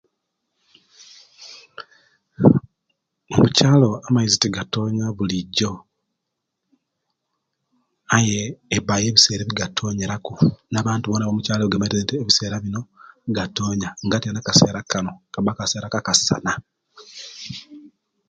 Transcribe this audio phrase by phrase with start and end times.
[3.39, 5.71] Mukyaalo amaizi tigatoonya bulijo
[8.17, 8.39] aye
[8.77, 10.33] ebayo ebiseera byegatonyera ku
[10.79, 12.81] abantu bona abamukyaalo bamaite nti ebisera bino
[13.37, 16.51] gatonya nga tyaanu akaseera kanu kabba kaseera ka'kasana